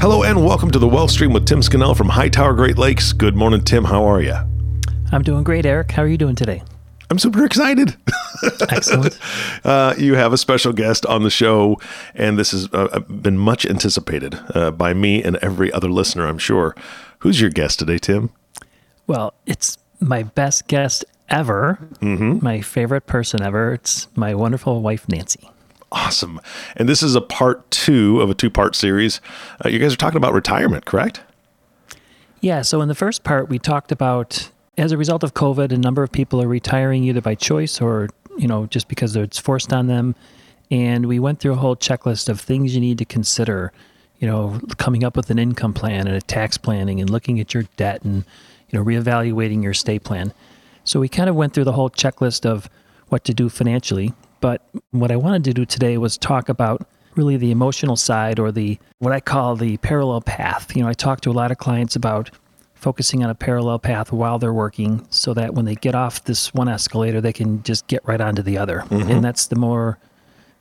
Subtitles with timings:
[0.00, 3.12] Hello and welcome to the Wealth Stream with Tim Scannell from Hightower Great Lakes.
[3.12, 3.84] Good morning, Tim.
[3.84, 4.34] How are you?
[5.12, 5.90] I'm doing great, Eric.
[5.90, 6.62] How are you doing today?
[7.10, 7.94] I'm super excited.
[8.70, 9.18] Excellent.
[9.64, 11.78] uh, you have a special guest on the show,
[12.14, 16.38] and this has uh, been much anticipated uh, by me and every other listener, I'm
[16.38, 16.74] sure.
[17.18, 18.30] Who's your guest today, Tim?
[19.06, 22.42] Well, it's my best guest ever, mm-hmm.
[22.42, 23.74] my favorite person ever.
[23.74, 25.50] It's my wonderful wife, Nancy
[25.92, 26.40] awesome.
[26.76, 29.20] And this is a part two of a two part series.
[29.64, 31.20] Uh, you guys are talking about retirement, correct?
[32.40, 32.62] Yeah.
[32.62, 36.02] So in the first part, we talked about as a result of COVID, a number
[36.02, 39.88] of people are retiring either by choice or, you know, just because it's forced on
[39.88, 40.14] them.
[40.70, 43.72] And we went through a whole checklist of things you need to consider,
[44.18, 47.52] you know, coming up with an income plan and a tax planning and looking at
[47.52, 48.24] your debt and,
[48.70, 50.32] you know, reevaluating your estate plan.
[50.84, 52.70] So we kind of went through the whole checklist of
[53.08, 54.14] what to do financially.
[54.40, 58.52] But what I wanted to do today was talk about really the emotional side or
[58.52, 60.74] the what I call the parallel path.
[60.74, 62.30] You know, I talk to a lot of clients about
[62.74, 66.54] focusing on a parallel path while they're working so that when they get off this
[66.54, 68.80] one escalator they can just get right onto the other.
[68.88, 69.10] Mm-hmm.
[69.10, 69.98] And that's the more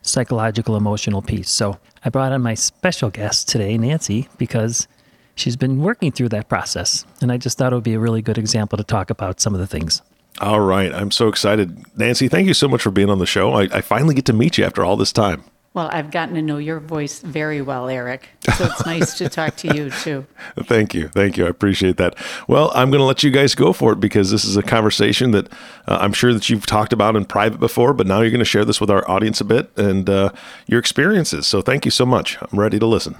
[0.01, 1.49] psychological emotional piece.
[1.49, 4.87] So, I brought on my special guest today, Nancy, because
[5.35, 8.21] she's been working through that process and I just thought it would be a really
[8.21, 10.01] good example to talk about some of the things.
[10.39, 10.93] All right.
[10.93, 11.85] I'm so excited.
[11.97, 13.53] Nancy, thank you so much for being on the show.
[13.53, 15.43] I, I, finally get to meet you after all this time.
[15.73, 18.27] Well, I've gotten to know your voice very well, Eric.
[18.57, 20.25] So it's nice to talk to you too.
[20.61, 21.09] Thank you.
[21.09, 21.45] Thank you.
[21.45, 22.15] I appreciate that.
[22.47, 25.31] Well, I'm going to let you guys go for it because this is a conversation
[25.31, 25.51] that
[25.87, 28.45] uh, I'm sure that you've talked about in private before, but now you're going to
[28.45, 30.31] share this with our audience a bit and uh,
[30.65, 31.45] your experiences.
[31.45, 32.37] So thank you so much.
[32.41, 33.15] I'm ready to listen.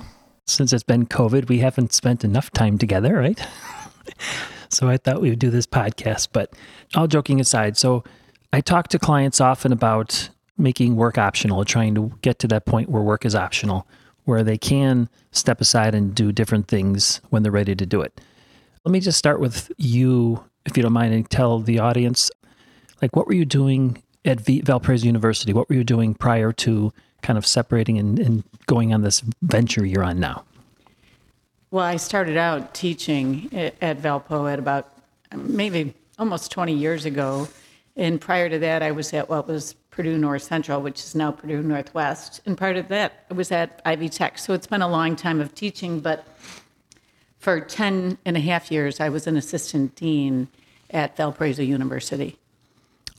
[0.47, 3.39] Since it's been COVID, we haven't spent enough time together, right?
[4.69, 6.29] So I thought we would do this podcast.
[6.31, 6.53] But
[6.95, 8.03] all joking aside, so
[8.51, 12.89] I talk to clients often about making work optional, trying to get to that point
[12.89, 13.87] where work is optional,
[14.25, 18.19] where they can step aside and do different things when they're ready to do it.
[18.83, 22.31] Let me just start with you, if you don't mind, and tell the audience
[23.01, 25.53] like what were you doing at Valparaiso University?
[25.53, 29.85] What were you doing prior to kind of separating and, and going on this venture
[29.85, 30.43] you're on now?
[31.71, 34.91] Well, I started out teaching at Valpo at about
[35.35, 37.47] maybe almost 20 years ago.
[37.95, 41.31] And prior to that, I was at what was Purdue North Central, which is now
[41.31, 42.41] Purdue Northwest.
[42.45, 44.37] And prior to that, I was at Ivy Tech.
[44.37, 46.25] So it's been a long time of teaching, but
[47.39, 50.47] for 10 and a half years, I was an assistant dean
[50.91, 52.37] at Valparaiso University.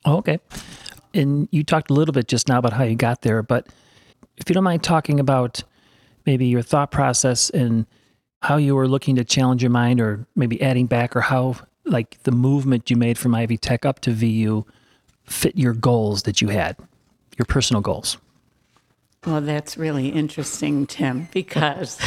[0.04, 0.38] Oh, okay.
[1.12, 3.66] And you talked a little bit just now about how you got there, but
[4.36, 5.62] if you don't mind talking about
[6.24, 7.86] maybe your thought process and
[8.42, 12.22] how you were looking to challenge your mind or maybe adding back or how like
[12.22, 14.64] the movement you made from Ivy Tech up to VU
[15.24, 16.76] fit your goals that you had,
[17.38, 18.16] your personal goals.
[19.24, 21.98] Well, that's really interesting, Tim, because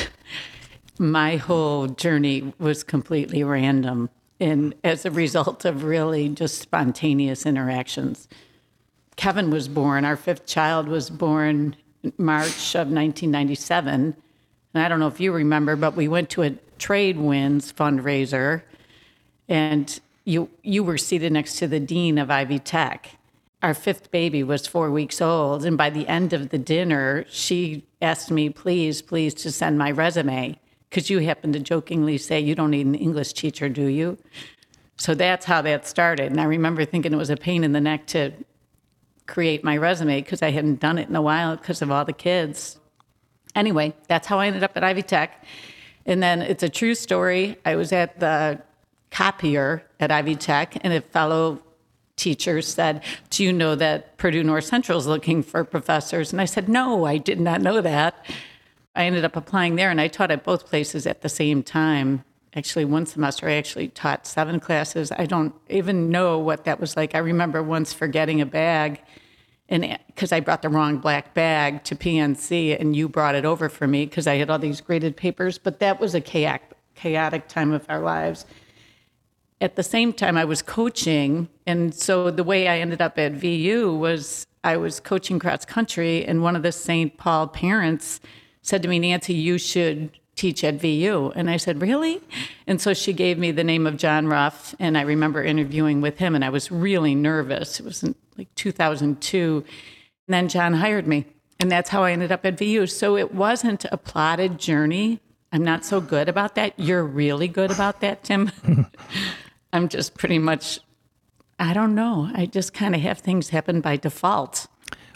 [1.00, 8.28] my whole journey was completely random and as a result of really just spontaneous interactions.
[9.16, 11.76] Kevin was born, our fifth child was born
[12.18, 14.16] March of 1997
[14.74, 18.64] and I don't know if you remember, but we went to a Tradewinds fundraiser,
[19.54, 23.18] and you you were seated next to the dean of Ivy Tech.
[23.62, 27.86] Our fifth baby was four weeks old, and by the end of the dinner, she
[28.02, 30.60] asked me, "Please, please, to send my resume."
[30.90, 34.16] Because you happened to jokingly say, You don't need an English teacher, do you?
[34.96, 36.32] So that's how that started.
[36.32, 38.32] And I remember thinking it was a pain in the neck to
[39.26, 42.14] create my resume because I hadn't done it in a while because of all the
[42.14, 42.78] kids.
[43.56, 45.44] Anyway, that's how I ended up at Ivy Tech.
[46.06, 47.58] And then it's a true story.
[47.66, 48.62] I was at the
[49.14, 51.60] copier at Ivy Tech, and a fellow
[52.16, 56.32] teacher said, Do you know that Purdue North Central is looking for professors?
[56.32, 58.26] And I said, No, I did not know that.
[58.96, 62.24] I ended up applying there, and I taught at both places at the same time.
[62.56, 65.12] Actually, one semester I actually taught seven classes.
[65.12, 67.16] I don't even know what that was like.
[67.16, 69.02] I remember once forgetting a bag
[69.70, 73.70] and because I brought the wrong black bag to PNC and you brought it over
[73.70, 76.62] for me because I had all these graded papers, but that was a chaotic,
[76.94, 78.46] chaotic time of our lives.
[79.64, 83.32] At the same time, I was coaching, and so the way I ended up at
[83.32, 87.16] VU was I was coaching cross country, and one of the St.
[87.16, 88.20] Paul parents
[88.62, 91.32] said to me, Nancy, you should teach at VU.
[91.34, 92.20] And I said, Really?
[92.68, 94.76] And so she gave me the name of John Ruff.
[94.80, 97.80] And I remember interviewing with him, and I was really nervous.
[97.80, 99.64] It was in like 2002.
[100.28, 101.26] And then John hired me.
[101.62, 102.86] And that's how I ended up at VU.
[102.86, 105.22] So it wasn't a plotted journey.
[105.54, 106.74] I'm not so good about that.
[106.78, 108.52] You're really good about that, Tim.
[109.74, 110.80] I'm just pretty much,
[111.60, 112.30] I don't know.
[112.34, 114.68] I just kind of have things happen by default.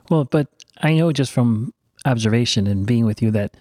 [0.10, 0.48] Well, but
[0.82, 1.74] I know just from
[2.06, 3.56] observation and being with you that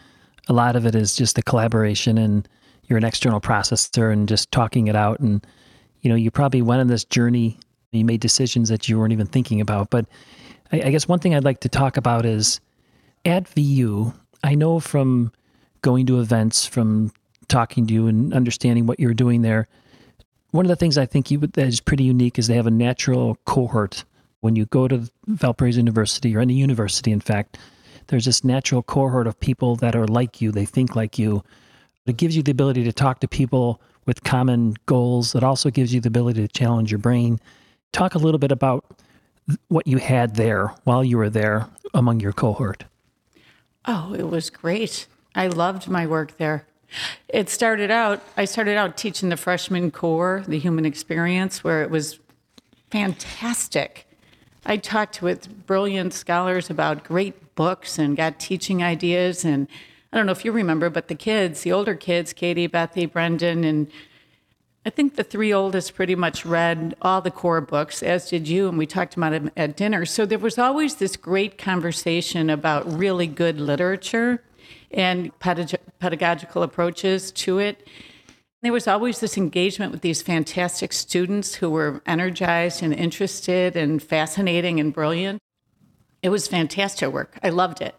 [0.49, 2.49] a lot of it is just the collaboration and
[2.85, 5.21] you're an external processor and just talking it out.
[5.21, 5.47] And,
[6.01, 7.59] you know, you probably went on this journey,
[7.93, 9.91] you made decisions that you weren't even thinking about.
[9.91, 10.07] But
[10.73, 12.61] I, I guess one thing I'd like to talk about is
[13.25, 15.33] at VU, I know from
[15.83, 17.13] going to events, from
[17.49, 19.69] talking to you and understanding what you're doing there,
[20.57, 22.71] one of the things I think you, that is pretty unique is they have a
[22.71, 24.05] natural cohort.
[24.41, 27.59] When you go to Valparaiso University or any university, in fact,
[28.07, 31.43] there's this natural cohort of people that are like you, they think like you.
[32.07, 35.35] It gives you the ability to talk to people with common goals.
[35.35, 37.41] It also gives you the ability to challenge your brain.
[37.93, 38.85] Talk a little bit about
[39.69, 42.85] what you had there while you were there among your cohort.
[43.85, 45.07] Oh, it was great.
[45.35, 46.67] I loved my work there.
[47.29, 51.91] It started out, I started out teaching the freshman core, the human experience, where it
[51.91, 52.19] was
[52.91, 54.07] fantastic.
[54.65, 59.45] I talked with brilliant scholars about great books and got teaching ideas.
[59.45, 59.69] And
[60.13, 63.65] I don't know if you remember, but the kids, the older kids, Katie, Bethy, Brendan,
[63.65, 63.91] and
[64.85, 68.69] I think the three oldest pretty much read all the core books, as did you,
[68.69, 70.07] and we talked about them at dinner.
[70.07, 74.45] So there was always this great conversation about really good literature
[74.91, 77.87] and pedag- pedagogical approaches to it.
[78.63, 84.03] There was always this engagement with these fantastic students who were energized and interested and
[84.03, 85.41] fascinating and brilliant.
[86.23, 87.39] It was fantastic work.
[87.43, 87.95] I loved it.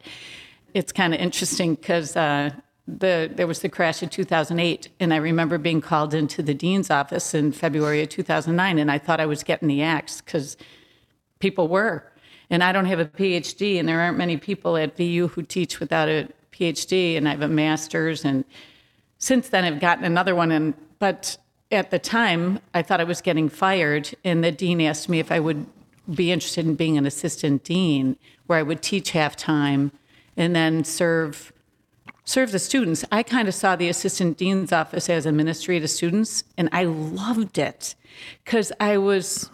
[0.74, 2.52] It's kind of interesting because uh,
[2.88, 6.90] the there was the crash in 2008, and I remember being called into the dean's
[6.90, 10.58] office in February of 2009, and I thought I was getting the axe because
[11.40, 12.12] people were.
[12.50, 15.82] And I don't have a PhD, and there aren't many people at VU who teach
[15.82, 18.46] without a PhD, and I have a master's, and
[19.18, 20.52] since then I've gotten another one.
[20.52, 21.38] And but
[21.72, 25.32] at the time, I thought I was getting fired, and the dean asked me if
[25.32, 25.66] I would
[26.14, 28.18] be interested in being an assistant dean,
[28.48, 29.92] where I would teach half time
[30.36, 31.52] and then serve
[32.24, 33.06] serve the students.
[33.12, 36.84] I kind of saw the assistant dean's office as a ministry to students, and I
[36.84, 37.96] loved it
[38.44, 39.50] because I was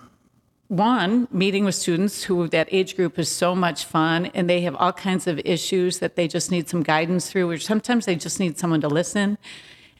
[0.67, 4.75] one meeting with students who that age group is so much fun and they have
[4.75, 8.39] all kinds of issues that they just need some guidance through or sometimes they just
[8.39, 9.37] need someone to listen.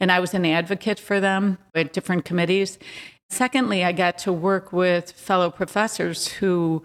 [0.00, 2.78] And i was an advocate for them at different committees.
[3.28, 6.82] Secondly i got to work with fellow professors who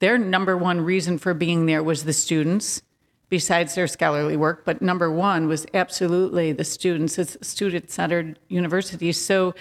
[0.00, 2.82] their number one reason for being there was the students
[3.28, 7.16] besides their scholarly work but number one was absolutely the students.
[7.18, 9.54] It's student-centered university so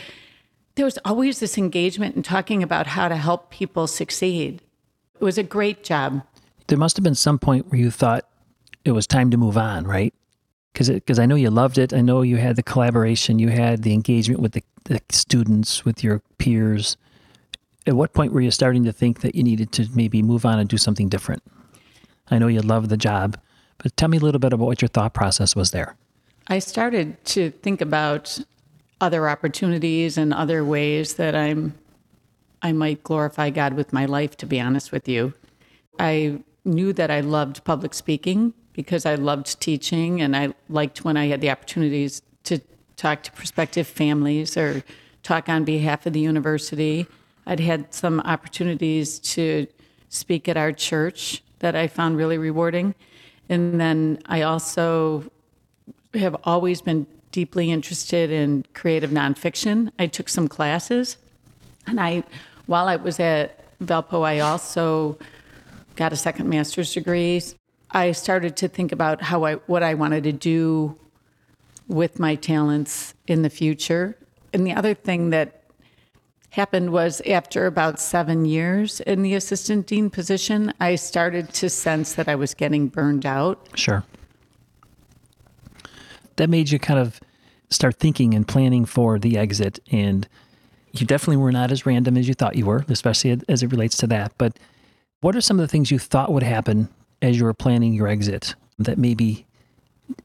[0.75, 4.61] there was always this engagement in talking about how to help people succeed.
[5.19, 6.23] It was a great job.
[6.67, 8.27] There must have been some point where you thought
[8.83, 10.13] it was time to move on, right?
[10.73, 11.93] Because I know you loved it.
[11.93, 16.03] I know you had the collaboration, you had the engagement with the, the students, with
[16.03, 16.97] your peers.
[17.85, 20.57] At what point were you starting to think that you needed to maybe move on
[20.57, 21.43] and do something different?
[22.31, 23.37] I know you loved the job,
[23.77, 25.95] but tell me a little bit about what your thought process was there.
[26.47, 28.39] I started to think about
[29.03, 31.75] other opportunities and other ways that I'm
[32.61, 35.33] I might glorify God with my life to be honest with you.
[35.99, 41.17] I knew that I loved public speaking because I loved teaching and I liked when
[41.17, 42.59] I had the opportunities to
[42.95, 44.83] talk to prospective families or
[45.21, 47.05] talk on behalf of the university.
[47.45, 49.67] I'd had some opportunities to
[50.07, 52.95] speak at our church that I found really rewarding.
[53.49, 55.29] And then I also
[56.13, 59.91] have always been deeply interested in creative nonfiction.
[59.99, 61.17] I took some classes,
[61.85, 62.23] and I,
[62.67, 65.17] while I was at Valpo, I also
[65.97, 67.41] got a second master's degree.
[67.91, 70.95] I started to think about how I what I wanted to do
[71.87, 74.15] with my talents in the future.
[74.53, 75.63] And the other thing that
[76.51, 82.13] happened was after about seven years in the assistant dean position, I started to sense
[82.13, 83.67] that I was getting burned out.
[83.75, 84.03] Sure
[86.35, 87.19] that made you kind of
[87.69, 89.79] start thinking and planning for the exit.
[89.91, 90.27] And
[90.91, 93.97] you definitely were not as random as you thought you were, especially as it relates
[93.97, 94.33] to that.
[94.37, 94.57] But
[95.21, 96.89] what are some of the things you thought would happen
[97.21, 99.45] as you were planning your exit that maybe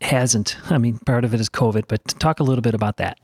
[0.01, 0.57] hasn't?
[0.71, 3.19] I mean, part of it is COVID, but talk a little bit about that.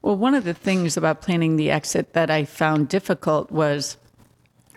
[0.00, 3.96] Well, one of the things about planning the exit that I found difficult was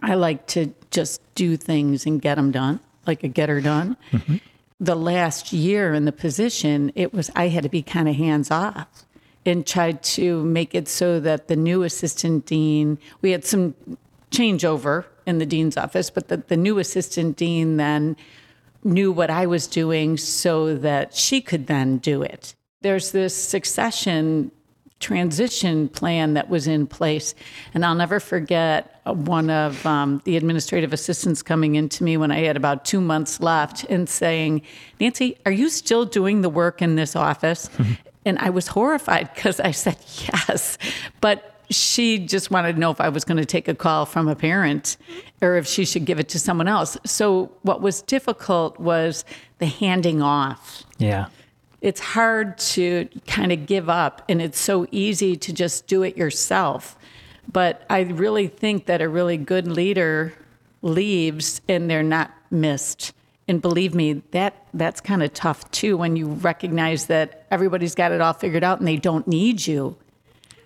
[0.01, 3.95] I like to just do things and get them done, like a getter done.
[4.11, 4.37] Mm-hmm.
[4.81, 8.49] The last year in the position, it was I had to be kind of hands
[8.49, 9.05] off
[9.45, 13.75] and tried to make it so that the new assistant dean, we had some
[14.31, 18.17] changeover in the dean's office, but the, the new assistant dean then
[18.83, 22.55] knew what I was doing so that she could then do it.
[22.81, 24.51] There's this succession
[25.01, 27.35] transition plan that was in place.
[27.73, 32.31] And I'll never forget uh, one of um, the administrative assistants coming into me when
[32.31, 34.61] I had about two months left and saying,
[34.99, 37.67] Nancy, are you still doing the work in this office?
[37.69, 37.93] Mm-hmm.
[38.25, 39.97] and I was horrified because I said,
[40.47, 40.77] yes.
[41.19, 44.27] But she just wanted to know if I was going to take a call from
[44.27, 45.45] a parent mm-hmm.
[45.45, 46.97] or if she should give it to someone else.
[47.05, 49.25] So, what was difficult was
[49.59, 50.83] the handing off.
[50.97, 51.27] Yeah.
[51.81, 56.15] It's hard to kind of give up, and it's so easy to just do it
[56.15, 56.95] yourself.
[57.51, 60.33] But I really think that a really good leader
[60.81, 63.13] leaves and they're not missed.
[63.47, 68.11] And believe me, that that's kind of tough too when you recognize that everybody's got
[68.11, 69.97] it all figured out and they don't need you.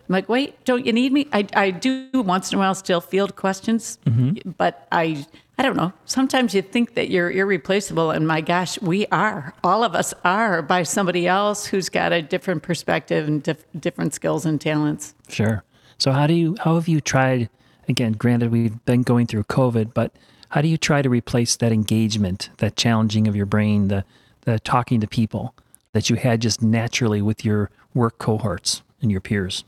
[0.07, 1.27] I'm like, wait, don't you need me?
[1.34, 4.51] I, I do once in a while still field questions, mm-hmm.
[4.51, 5.25] but I
[5.58, 5.94] I don't know.
[6.06, 9.54] Sometimes you think that you're irreplaceable, and my gosh, we are.
[9.64, 14.14] All of us are by somebody else who's got a different perspective and dif- different
[14.14, 15.16] skills and talents.
[15.30, 15.64] Sure.
[15.98, 17.50] So how do you how have you tried?
[17.88, 20.12] Again, granted, we've been going through COVID, but
[20.50, 24.04] how do you try to replace that engagement, that challenging of your brain, the
[24.42, 25.56] the talking to people
[25.94, 29.64] that you had just naturally with your work cohorts and your peers?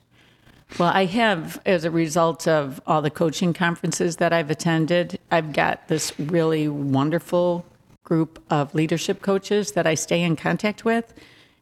[0.79, 5.51] Well, I have, as a result of all the coaching conferences that I've attended, I've
[5.51, 7.65] got this really wonderful
[8.03, 11.13] group of leadership coaches that I stay in contact with.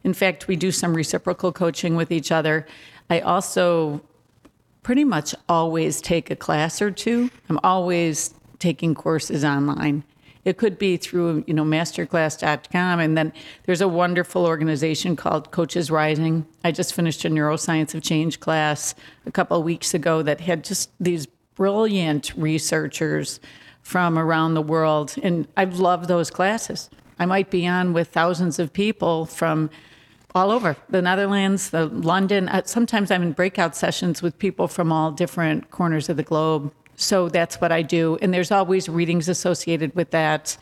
[0.04, 2.66] In fact, we do some reciprocal coaching with each other.
[3.08, 4.02] I also
[4.82, 7.30] pretty much always take a class or two.
[7.48, 10.04] I'm always taking courses online.
[10.46, 13.00] It could be through, you know, masterclass.com.
[13.00, 13.32] And then
[13.64, 16.46] there's a wonderful organization called Coaches Rising.
[16.62, 18.94] I just finished a neuroscience of change class
[19.26, 21.26] a couple of weeks ago that had just these
[21.56, 23.40] brilliant researchers
[23.82, 25.16] from around the world.
[25.20, 26.90] And I love those classes.
[27.18, 29.68] I might be on with thousands of people from
[30.32, 32.48] all over the Netherlands, the London.
[32.48, 36.72] Uh, sometimes I'm in breakout sessions with people from all different corners of the globe.
[36.96, 38.18] So that's what I do.
[38.20, 40.56] And there's always readings associated with that.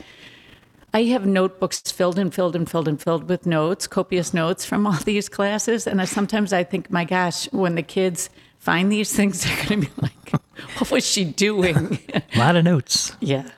[0.92, 4.86] I have notebooks filled and filled and filled and filled with notes, copious notes from
[4.86, 5.86] all these classes.
[5.86, 9.82] And I, sometimes I think, my gosh, when the kids find these things, they're going
[9.82, 10.40] to be like,
[10.78, 11.98] what was she doing?
[12.34, 13.12] A lot of notes.
[13.20, 13.48] Yeah.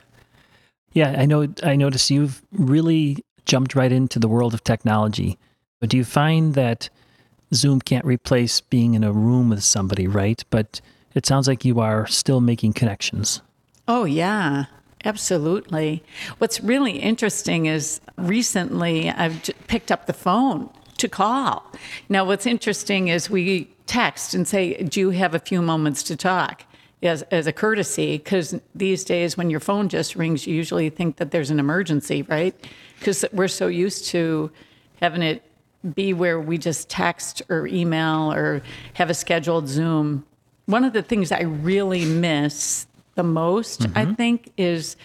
[0.93, 1.47] Yeah, I know.
[1.63, 5.37] I noticed you've really jumped right into the world of technology.
[5.79, 6.89] But do you find that
[7.53, 10.43] Zoom can't replace being in a room with somebody, right?
[10.49, 10.81] But
[11.17, 13.41] it sounds like you are still making connections.
[13.87, 14.65] Oh, yeah.
[15.03, 16.03] Absolutely.
[16.37, 21.71] What's really interesting is recently I've picked up the phone to call.
[22.09, 26.15] Now, what's interesting is we text and say, Do you have a few moments to
[26.15, 26.63] talk?
[27.03, 31.17] As, as a courtesy, because these days when your phone just rings, you usually think
[31.17, 32.55] that there's an emergency, right?
[32.97, 34.51] Because we're so used to
[34.99, 35.43] having it
[35.93, 38.63] be where we just text or email or
[38.95, 40.25] have a scheduled Zoom
[40.67, 43.97] one of the things I really miss the most, mm-hmm.
[43.97, 44.95] I think, is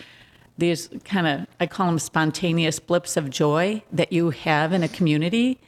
[0.58, 4.88] these kind of, I call them spontaneous blips of joy that you have in a
[4.88, 5.58] community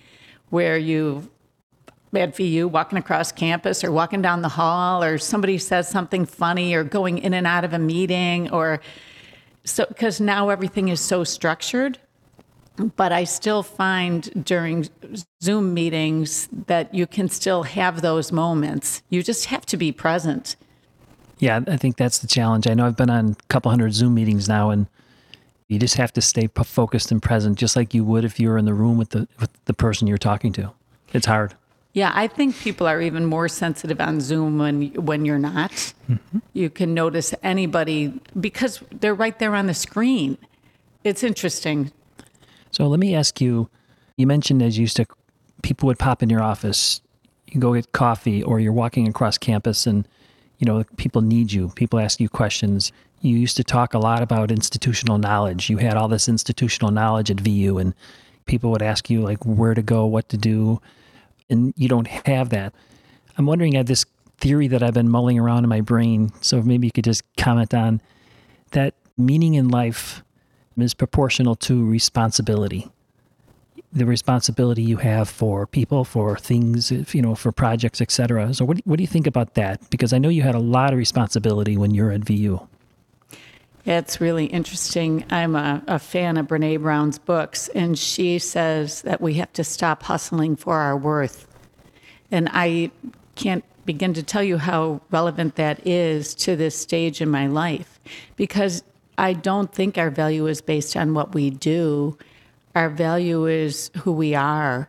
[0.51, 1.31] where you,
[2.13, 6.75] at VU, walking across campus or walking down the hall, or somebody says something funny,
[6.75, 8.81] or going in and out of a meeting, or
[9.65, 11.99] so, because now everything is so structured
[12.97, 14.89] but I still find during
[15.43, 19.03] Zoom meetings that you can still have those moments.
[19.11, 20.57] You just have to be present.
[21.39, 22.67] Yeah, I think that's the challenge.
[22.67, 24.87] I know I've been on a couple hundred Zoom meetings now, and
[25.69, 28.59] you just have to stay focused and present, just like you would if you were
[28.59, 30.73] in the room with the with the person you're talking to.
[31.13, 31.55] It's hard.
[31.93, 35.71] Yeah, I think people are even more sensitive on Zoom when when you're not.
[36.11, 36.39] Mm-hmm.
[36.53, 40.39] You can notice anybody because they're right there on the screen.
[41.05, 41.93] It's interesting
[42.75, 43.69] so let me ask you
[44.17, 45.07] you mentioned as you used to,
[45.63, 47.01] people would pop in your office,
[47.49, 50.07] you go get coffee, or you're walking across campus and
[50.59, 52.93] you know people need you people ask you questions.
[53.21, 55.71] You used to talk a lot about institutional knowledge.
[55.71, 57.95] You had all this institutional knowledge at vu and
[58.47, 60.81] people would ask you like where to go what to do
[61.49, 62.75] and you don't have that.
[63.37, 64.05] I'm wondering at this
[64.39, 67.73] theory that i've been mulling around in my brain so maybe you could just comment
[67.73, 68.01] on
[68.73, 70.23] that meaning in life
[70.83, 72.91] is proportional to responsibility.
[73.93, 78.53] The responsibility you have for people, for things, you know, for projects, etc.
[78.55, 79.89] So, what, what do you think about that?
[79.91, 82.67] Because I know you had a lot of responsibility when you're at VU.
[83.87, 85.25] It's really interesting.
[85.31, 89.65] I'm a, a fan of Brene Brown's books, and she says that we have to
[89.65, 91.47] stop hustling for our worth.
[92.31, 92.91] And I
[93.35, 98.01] can't begin to tell you how relevant that is to this stage in my life
[98.37, 98.83] because
[99.17, 102.19] I don't think our value is based on what we do.
[102.75, 104.89] Our value is who we are.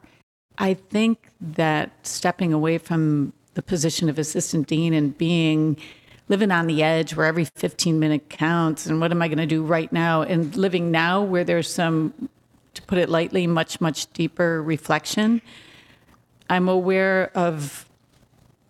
[0.57, 5.77] I think that stepping away from the position of assistant dean and being
[6.27, 9.45] living on the edge where every 15 minute counts and what am I going to
[9.45, 12.29] do right now and living now where there's some
[12.73, 15.41] to put it lightly much much deeper reflection
[16.49, 17.89] I'm aware of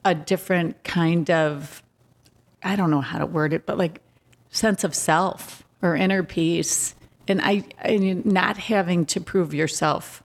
[0.03, 1.81] a different kind of
[2.61, 4.01] I don't know how to word it but like
[4.55, 6.95] sense of self or inner peace
[7.27, 10.23] and I, I not having to prove yourself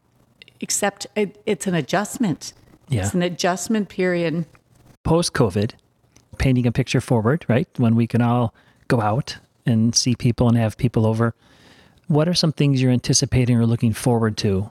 [0.61, 2.53] except it, it's an adjustment
[2.89, 3.03] Yeah.
[3.05, 4.47] it's an adjustment period
[5.03, 5.73] Post COVID,
[6.39, 7.67] painting a picture forward, right?
[7.79, 8.55] When we can all
[8.89, 11.35] go out and see people and have people over.
[12.07, 14.71] What are some things you're anticipating or looking forward to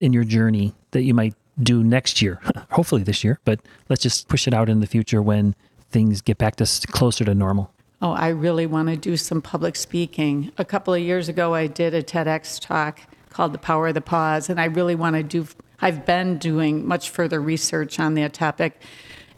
[0.00, 2.40] in your journey that you might do next year?
[2.70, 5.56] Hopefully this year, but let's just push it out in the future when
[5.90, 7.72] things get back to closer to normal.
[8.00, 10.52] Oh, I really want to do some public speaking.
[10.56, 14.00] A couple of years ago, I did a TEDx talk called The Power of the
[14.00, 15.48] Pause, and I really want to do,
[15.80, 18.80] I've been doing much further research on that topic,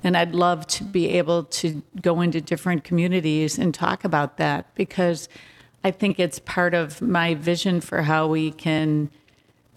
[0.05, 4.75] and I'd love to be able to go into different communities and talk about that
[4.75, 5.31] because
[5.83, 9.09] I think it's part of my vision for how we can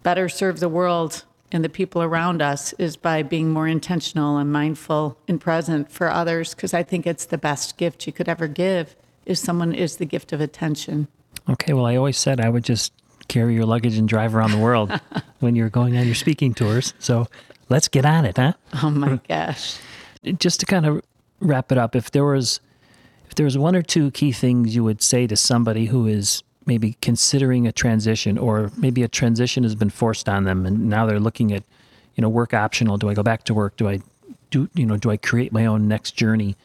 [0.03, 4.51] better serve the world and the people around us is by being more intentional and
[4.51, 8.47] mindful and present for others because I think it's the best gift you could ever
[8.47, 8.95] give
[9.25, 11.07] is someone is the gift of attention.
[11.49, 12.91] Okay, well, I always said I would just
[13.27, 14.91] carry your luggage and drive around the world
[15.39, 16.93] when you're going on your speaking tours.
[16.99, 17.27] So
[17.69, 18.53] let's get on it, huh?
[18.81, 19.77] Oh my gosh.
[20.37, 21.01] just to kind of
[21.39, 22.59] wrap it up, if there was
[23.27, 26.43] if there was one or two key things you would say to somebody who is
[26.65, 31.05] maybe considering a transition or maybe a transition has been forced on them and now
[31.05, 31.63] they're looking at,
[32.15, 33.77] you know, work optional, do I go back to work?
[33.77, 34.01] Do I
[34.49, 36.55] do you know, do I create my own next journey?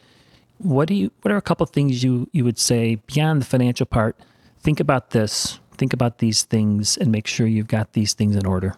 [0.59, 3.85] What do you what are a couple things you you would say beyond the financial
[3.85, 4.15] part?
[4.59, 8.45] Think about this, think about these things and make sure you've got these things in
[8.45, 8.75] order.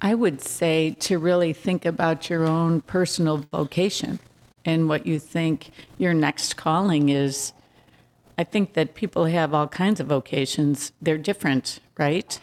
[0.00, 4.20] I would say to really think about your own personal vocation
[4.64, 7.52] and what you think your next calling is.
[8.38, 10.92] I think that people have all kinds of vocations.
[11.02, 12.38] They're different, right?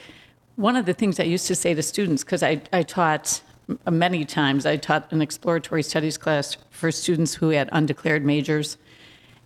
[0.57, 3.41] One of the things I used to say to students, because I, I taught
[3.89, 8.77] many times, I taught an exploratory studies class for students who had undeclared majors.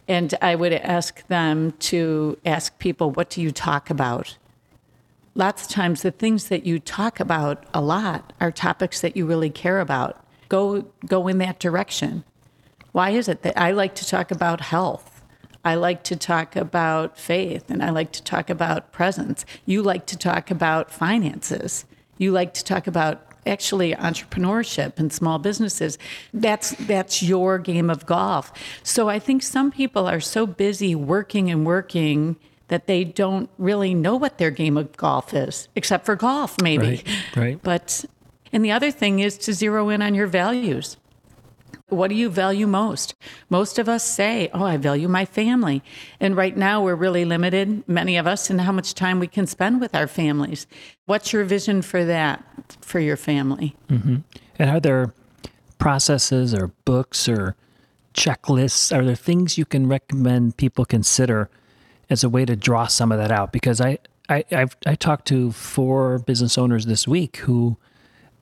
[0.08, 4.38] And I would ask them to ask people, what do you talk about?
[5.40, 9.26] lots of times the things that you talk about a lot are topics that you
[9.26, 10.24] really care about.
[10.50, 12.24] Go go in that direction.
[12.92, 15.19] Why is it that I like to talk about health?
[15.64, 19.46] I like to talk about faith and I like to talk about presence.
[19.66, 21.86] You like to talk about finances.
[22.18, 25.98] You like to talk about actually entrepreneurship and small businesses.
[26.34, 28.54] That's that's your game of golf.
[28.84, 32.38] So I think some people are so busy working and working
[32.70, 37.04] that they don't really know what their game of golf is, except for golf, maybe.
[37.36, 37.60] Right, right.
[37.62, 38.06] But,
[38.54, 40.98] and the other thing is to zero in on your values.
[41.90, 43.16] What do you value most?
[43.50, 45.84] Most of us say, Oh, I value my family.
[46.20, 49.48] And right now, we're really limited, many of us, in how much time we can
[49.48, 50.68] spend with our families.
[51.06, 52.44] What's your vision for that,
[52.82, 53.76] for your family?
[53.90, 54.18] Mm-hmm.
[54.60, 55.14] And are there
[55.78, 57.56] processes or books or
[58.14, 58.96] checklists?
[58.96, 61.50] Are there things you can recommend people consider
[62.10, 63.52] as a way to draw some of that out?
[63.52, 63.98] Because I,
[64.30, 67.78] I, I've I talked to four business owners this week who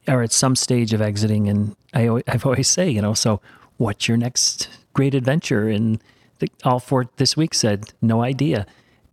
[0.08, 3.42] are at some stage of exiting, and I I've always say, you know, so
[3.78, 5.70] what's your next great adventure?
[5.70, 6.00] And
[6.40, 8.66] the, all four this week said no idea.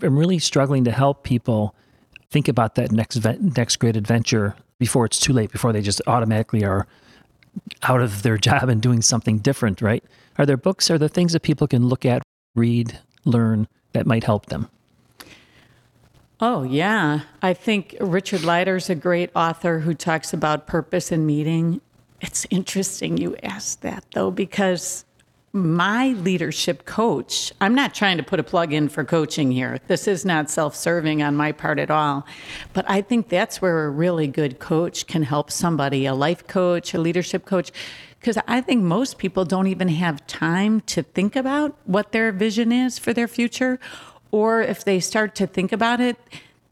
[0.03, 1.75] I'm really struggling to help people
[2.31, 6.65] think about that next next great adventure before it's too late, before they just automatically
[6.65, 6.87] are
[7.83, 10.05] out of their job and doing something different, right?
[10.39, 12.23] Are there books, are there things that people can look at,
[12.57, 14.69] read, learn that might help them?
[16.41, 17.21] Oh, yeah.
[17.43, 21.81] I think Richard Leider's a great author who talks about purpose and meaning.
[22.21, 25.05] It's interesting you asked that, though, because
[25.53, 29.79] my leadership coach, I'm not trying to put a plug in for coaching here.
[29.87, 32.27] This is not self serving on my part at all.
[32.73, 36.93] But I think that's where a really good coach can help somebody a life coach,
[36.93, 37.71] a leadership coach.
[38.19, 42.73] Because I think most people don't even have time to think about what their vision
[42.73, 43.79] is for their future
[44.35, 46.17] or if they start to think about it,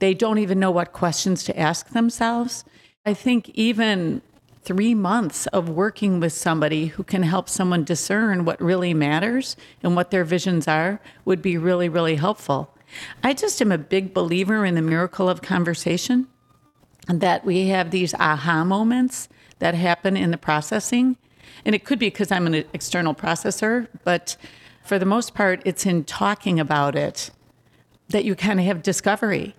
[0.00, 2.64] they don't even know what questions to ask themselves.
[3.06, 4.20] I think even
[4.64, 9.94] three months of working with somebody who can help someone discern what really matters and
[9.94, 12.76] what their visions are would be really, really helpful.
[13.22, 16.26] I just am a big believer in the miracle of conversation
[17.06, 19.28] and that we have these aha moments
[19.60, 21.16] that happen in the processing.
[21.64, 24.36] And it could be because I'm an external processor, but
[24.84, 27.30] for the most part, it's in talking about it
[28.08, 29.54] that you kind of have discovery.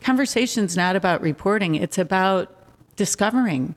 [0.00, 2.54] Conversation's not about reporting, it's about
[2.96, 3.74] discovering.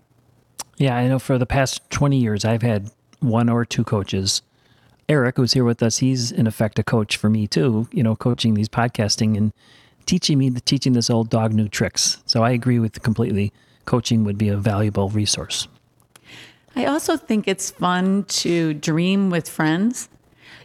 [0.77, 4.41] Yeah, I know for the past 20 years, I've had one or two coaches.
[5.09, 8.15] Eric, who's here with us, he's in effect a coach for me too, you know,
[8.15, 9.53] coaching these podcasting and
[10.05, 12.21] teaching me, the teaching this old dog new tricks.
[12.25, 13.53] So I agree with completely.
[13.85, 15.67] Coaching would be a valuable resource.
[16.75, 20.09] I also think it's fun to dream with friends.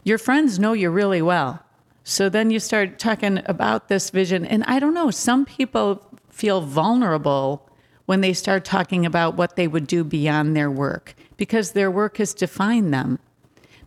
[0.05, 1.65] Your friends know you really well.
[2.05, 4.45] So then you start talking about this vision.
[4.45, 7.69] And I don't know, some people feel vulnerable
[8.07, 12.17] when they start talking about what they would do beyond their work because their work
[12.17, 13.19] has defined them,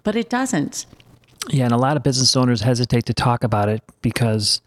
[0.04, 0.86] but it doesn't.
[1.50, 4.62] Yeah, and a lot of business owners hesitate to talk about it because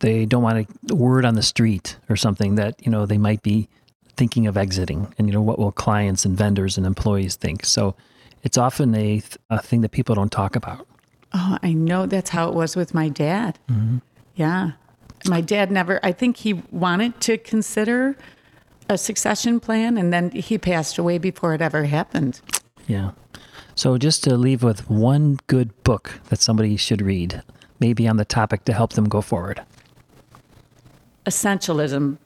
[0.00, 3.42] they don't want a word on the street or something that, you know, they might
[3.42, 3.68] be
[4.16, 7.64] thinking of exiting and, you know, what will clients and vendors and employees think.
[7.64, 7.94] So
[8.42, 10.86] it's often a, a thing that people don't talk about.
[11.34, 13.58] Oh, I know that's how it was with my dad.
[13.70, 13.98] Mm-hmm.
[14.34, 14.72] Yeah.
[15.28, 18.16] My dad never, I think he wanted to consider
[18.88, 22.40] a succession plan and then he passed away before it ever happened.
[22.86, 23.12] Yeah.
[23.74, 27.42] So just to leave with one good book that somebody should read,
[27.80, 29.62] maybe on the topic to help them go forward.
[31.24, 32.18] Essentialism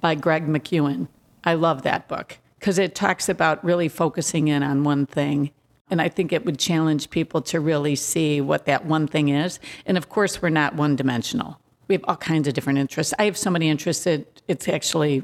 [0.00, 1.08] by Greg McKeown.
[1.44, 5.50] I love that book because it talks about really focusing in on one thing
[5.94, 9.60] and I think it would challenge people to really see what that one thing is.
[9.86, 11.60] And of course, we're not one dimensional.
[11.86, 13.14] We have all kinds of different interests.
[13.16, 15.22] I have so many interests that it's actually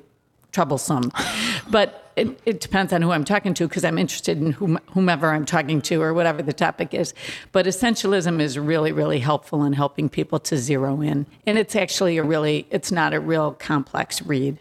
[0.52, 1.10] troublesome.
[1.70, 5.32] but it, it, depends on who I'm talking to because I'm interested in whom, whomever
[5.32, 7.14] I'm talking to or whatever the topic is.
[7.50, 11.26] But essentialism is really, really helpful in helping people to zero in.
[11.46, 14.56] And it's actually a really, it's not a real complex read.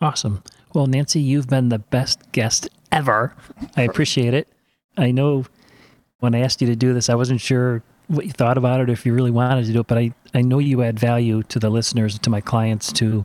[0.00, 0.42] Awesome.
[0.74, 3.36] Well, Nancy, you've been the best guest ever.
[3.76, 4.48] I appreciate it.
[4.96, 5.44] I know
[6.20, 8.90] when I asked you to do this, I wasn't sure what you thought about it,
[8.90, 11.58] if you really wanted to do it, but I, I know you add value to
[11.58, 13.24] the listeners, to my clients, to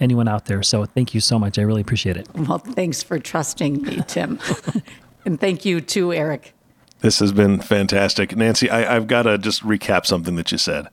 [0.00, 0.62] anyone out there.
[0.62, 1.58] So thank you so much.
[1.58, 2.28] I really appreciate it.
[2.34, 4.38] Well, thanks for trusting me, Tim.
[5.24, 6.54] and thank you too, Eric.
[7.00, 8.68] This has been fantastic, Nancy.
[8.70, 10.88] I, have got to just recap something that you said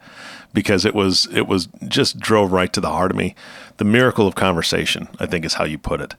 [0.53, 3.33] because it was it was just drove right to the heart of me.
[3.77, 6.13] The miracle of conversation, I think, is how you put it,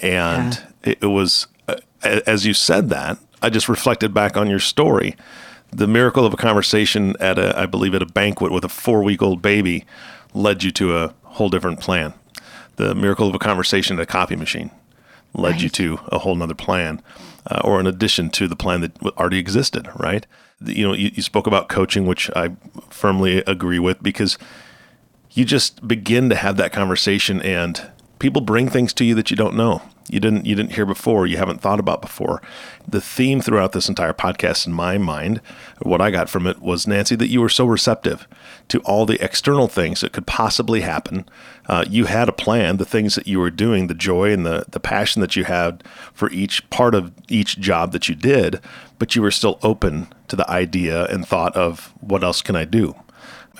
[0.00, 0.92] and yeah.
[0.92, 5.16] it, it was uh, as you said that I just reflected back on your story.
[5.70, 9.02] The miracle of a conversation at a, I believe, at a banquet with a four
[9.02, 9.84] week old baby
[10.32, 12.14] led you to a whole different plan.
[12.76, 14.70] The miracle of a conversation at a copy machine
[15.34, 15.62] led right.
[15.62, 17.02] you to a whole nother plan,
[17.50, 20.26] uh, or in addition to the plan that already existed, right?
[20.64, 22.56] You know, you, you spoke about coaching, which I
[22.88, 24.38] firmly agree with because
[25.32, 29.36] you just begin to have that conversation and people bring things to you that you
[29.36, 32.42] don't know you didn't you didn't hear before, you haven't thought about before.
[32.86, 35.40] The theme throughout this entire podcast in my mind,
[35.80, 38.28] what I got from it was Nancy that you were so receptive
[38.68, 41.26] to all the external things that could possibly happen.
[41.66, 44.66] Uh, you had a plan, the things that you were doing, the joy and the
[44.68, 48.60] the passion that you had for each part of each job that you did,
[48.98, 52.64] but you were still open to the idea and thought of what else can I
[52.64, 52.94] do?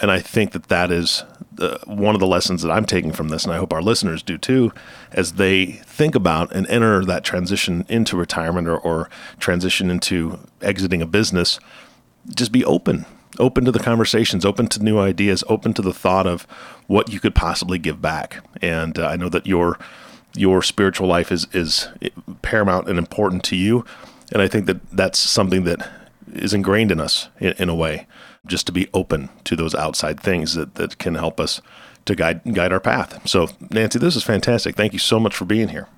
[0.01, 3.29] And I think that that is the, one of the lessons that I'm taking from
[3.29, 4.73] this, and I hope our listeners do too,
[5.13, 11.01] as they think about and enter that transition into retirement or, or transition into exiting
[11.01, 11.61] a business,
[12.35, 13.07] just be open,
[13.39, 16.43] open to the conversations, open to new ideas, open to the thought of
[16.87, 18.45] what you could possibly give back.
[18.61, 19.79] And uh, I know that your
[20.37, 21.89] your spiritual life is is
[22.43, 23.85] paramount and important to you,
[24.33, 25.89] and I think that that's something that
[26.33, 28.07] is ingrained in us in, in a way
[28.47, 31.61] just to be open to those outside things that, that can help us
[32.05, 33.27] to guide guide our path.
[33.29, 34.77] So, Nancy, this is fantastic.
[34.77, 35.89] Thank you so much for being here.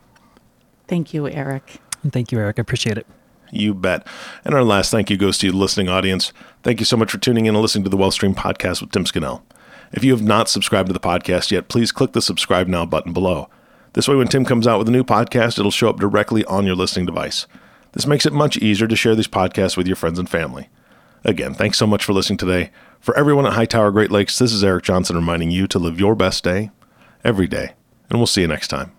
[0.87, 1.81] Thank you, Eric.
[2.11, 2.59] Thank you, Eric.
[2.59, 3.07] I appreciate it.
[3.51, 4.07] You bet.
[4.45, 6.33] And our last thank you goes to the listening audience.
[6.63, 8.93] Thank you so much for tuning in and listening to the Wealth Stream podcast with
[8.93, 9.45] Tim Scannell.
[9.93, 13.13] If you have not subscribed to the podcast yet, please click the subscribe now button
[13.13, 13.49] below.
[13.93, 16.67] This way, when Tim comes out with a new podcast, it'll show up directly on
[16.67, 17.47] your listening device.
[17.93, 20.69] This makes it much easier to share these podcasts with your friends and family.
[21.25, 22.71] Again, thanks so much for listening today.
[23.01, 26.15] For everyone at Hightower Great Lakes, this is Eric Johnson reminding you to live your
[26.15, 26.71] best day
[27.25, 27.75] every day.
[28.09, 28.93] And we'll see you next time.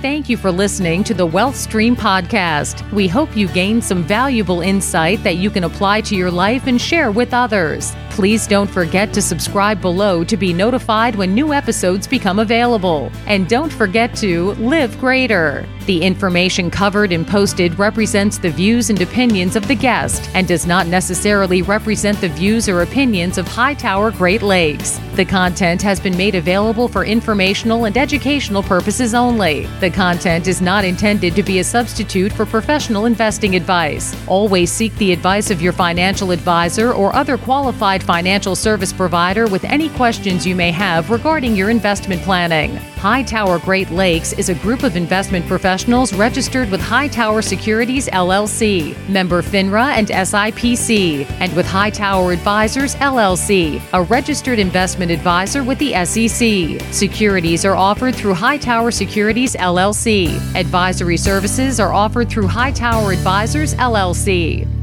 [0.00, 2.88] Thank you for listening to the Wealth Stream podcast.
[2.92, 6.80] We hope you gained some valuable insight that you can apply to your life and
[6.80, 7.96] share with others.
[8.10, 13.10] Please don't forget to subscribe below to be notified when new episodes become available.
[13.26, 15.66] And don't forget to live greater.
[15.88, 20.66] The information covered and posted represents the views and opinions of the guest and does
[20.66, 25.00] not necessarily represent the views or opinions of Hightower Great Lakes.
[25.14, 29.64] The content has been made available for informational and educational purposes only.
[29.80, 34.14] The content is not intended to be a substitute for professional investing advice.
[34.26, 39.64] Always seek the advice of your financial advisor or other qualified financial service provider with
[39.64, 42.76] any questions you may have regarding your investment planning.
[42.98, 45.46] Hightower Great Lakes is a group of investment
[45.78, 53.80] professionals registered with Hightower Securities LLC, member FINRA and SIPC, and with Hightower Advisors LLC,
[53.92, 56.92] a registered investment advisor with the SEC.
[56.92, 60.34] Securities are offered through Hightower Securities LLC.
[60.56, 64.77] Advisory services are offered through Hightower Advisors LLC.